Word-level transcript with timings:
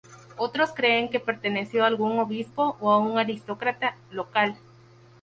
Otros 0.35 0.71
creen 0.73 1.11
que 1.11 1.19
perteneció 1.19 1.83
a 1.83 1.85
algún 1.85 2.17
obispo, 2.17 2.75
o 2.79 2.89
a 2.91 2.97
un 2.97 3.19
aristócrata 3.19 3.97
local. 4.09 4.57